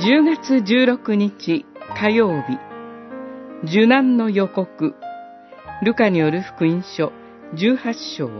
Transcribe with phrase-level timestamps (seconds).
[0.00, 1.66] 10月16日
[1.96, 2.56] 火曜日、
[3.64, 4.94] 受難の予告、
[5.82, 7.10] ルカによる福音書
[7.56, 8.30] 18章。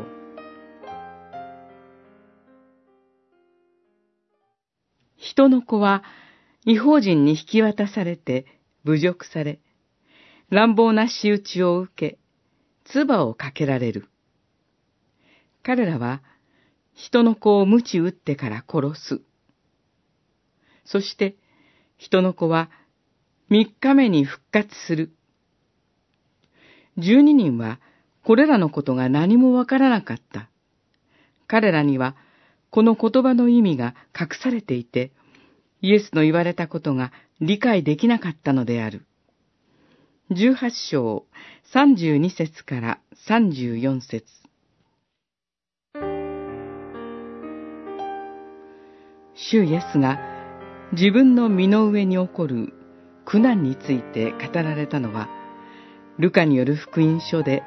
[5.17, 6.05] 人の子は
[6.65, 8.47] 違法人に引き渡されて
[8.85, 9.59] 侮辱され、
[10.51, 12.19] 乱暴な仕打ちを受け、
[12.85, 14.07] 唾をかけられる。
[15.65, 16.23] 彼らは
[16.95, 19.21] 人の子を鞭打ってから殺す。
[20.85, 21.35] そして
[21.99, 22.71] 人の子は
[23.51, 25.11] 三日目に復活する。
[26.97, 27.81] 十二人は
[28.25, 30.49] これらのことが何もわからなかった。
[31.47, 32.17] 彼らには
[32.71, 35.13] この言葉の意味が隠されていて、
[35.81, 39.05] イエスの言われたことが理解できなかったのである。
[40.31, 41.25] 十八章
[41.73, 44.27] 三十二節から三十四節
[49.35, 50.28] 主イエスが
[50.93, 52.73] 自分の身の上に起こる
[53.27, 55.29] 苦難について語られたのは、
[56.19, 57.63] ルカによる福音書で、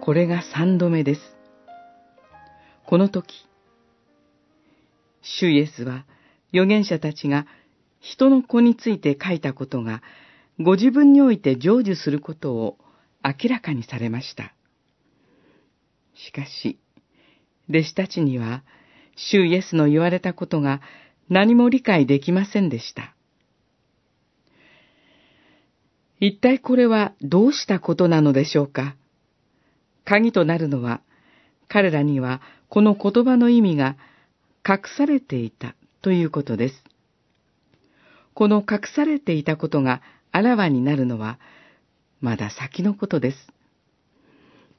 [0.00, 1.20] これが三度目です。
[2.84, 3.46] この時、
[5.22, 6.04] 主イエスは
[6.52, 7.46] 預言者たちが
[8.00, 10.02] 人の子について書いたことが
[10.60, 12.76] ご自分において成就することを
[13.24, 14.52] 明らかにされました。
[16.14, 16.80] しかし、
[17.70, 18.64] 弟子たちには、
[19.14, 20.80] 主イエスの言われたことが
[21.32, 23.14] 何も理解できませんでした。
[26.20, 28.96] 一体これはどうしたことなのでしょうか
[30.04, 31.00] 鍵となるのは、
[31.68, 33.96] 彼らにはこの言葉の意味が
[34.68, 36.84] 隠されていたということです。
[38.34, 40.02] この隠されていたことが
[40.32, 41.38] あらわになるのは、
[42.20, 43.38] まだ先のことです。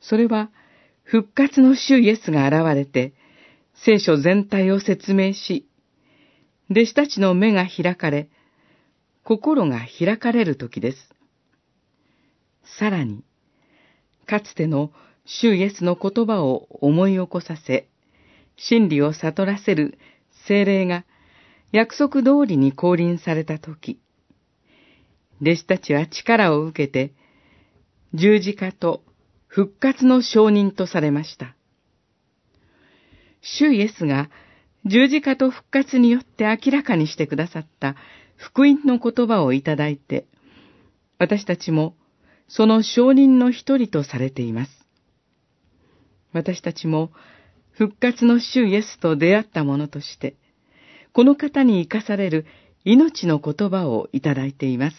[0.01, 0.51] それは、
[1.03, 3.13] 復活の主イエスが現れて、
[3.73, 5.67] 聖書全体を説明し、
[6.73, 8.29] 弟子たちの目が開かれ、
[9.23, 10.97] 心が開かれる時です。
[12.79, 13.23] さらに、
[14.25, 14.91] かつての
[15.25, 17.87] 主イエスの言葉を思い起こさせ、
[18.57, 19.99] 真理を悟らせる
[20.47, 21.05] 精霊が
[21.71, 23.99] 約束通りに降臨されたとき、
[25.41, 27.13] 弟子たちは力を受けて、
[28.15, 29.03] 十字架と
[29.45, 31.55] 復活の証人とされました。
[33.41, 34.31] 主イエスが
[34.85, 37.95] 十字架と復活によって明らかにしてくださった
[38.35, 40.25] 福音の言葉をいただいて、
[41.19, 41.95] 私たちも
[42.47, 44.71] その証人の一人とされています。
[46.33, 47.11] 私たちも
[47.71, 50.35] 復活の主イエスと出会った者として、
[51.13, 52.45] この方に生かされる
[52.83, 54.97] 命の言葉をいただいています。